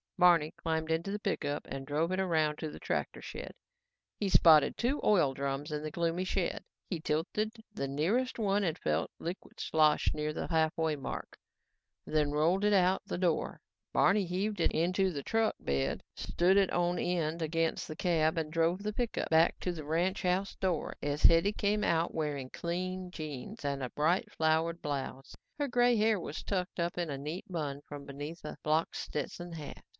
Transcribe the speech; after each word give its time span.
Barney 0.17 0.51
climbed 0.55 0.91
into 0.91 1.09
the 1.11 1.19
pickup 1.19 1.65
and 1.67 1.85
drove 1.85 2.11
it 2.11 2.19
around 2.19 2.57
to 2.59 2.69
the 2.69 2.79
tractor 2.79 3.23
shed. 3.23 3.53
He 4.19 4.29
spotted 4.29 4.77
two 4.77 4.99
oil 5.03 5.33
drums 5.33 5.71
in 5.71 5.81
the 5.81 5.89
gloomy 5.89 6.25
shed. 6.25 6.63
He 6.87 6.99
tilted 6.99 7.51
the 7.73 7.87
nearest 7.87 8.37
one 8.37 8.63
and 8.63 8.77
felt 8.77 9.09
liquid 9.17 9.59
slosh 9.59 10.11
near 10.13 10.31
the 10.31 10.47
halfway 10.47 10.95
mark, 10.95 11.37
then 12.05 12.31
rolled 12.31 12.63
it 12.63 12.73
out 12.73 13.01
the 13.05 13.17
door. 13.17 13.61
Barney 13.93 14.25
heaved 14.25 14.59
it 14.59 14.71
into 14.73 15.11
the 15.11 15.23
truck 15.23 15.55
bed, 15.59 16.03
stood 16.15 16.57
it 16.57 16.69
on 16.71 16.99
end 16.99 17.41
against 17.41 17.87
the 17.87 17.95
cab 17.95 18.37
and 18.37 18.51
drove 18.53 18.83
the 18.83 18.93
pickup 18.93 19.29
back 19.31 19.59
to 19.61 19.71
the 19.71 19.83
ranch 19.85 20.21
house 20.21 20.55
door 20.55 20.95
as 21.01 21.23
Hetty 21.23 21.51
came 21.53 21.83
out 21.83 22.13
wearing 22.13 22.49
clean 22.51 23.09
jeans 23.09 23.65
and 23.65 23.81
a 23.81 23.89
bright, 23.91 24.31
flowered 24.31 24.83
blouse. 24.83 25.35
Her 25.57 25.67
gray 25.67 25.95
hair 25.95 26.19
was 26.19 26.43
tucked 26.43 26.77
in 26.79 27.09
a 27.09 27.17
neat 27.17 27.45
bun 27.49 27.81
beneath 28.05 28.45
a 28.45 28.57
blocked 28.63 28.95
Stetson 28.95 29.51
hat. 29.53 29.83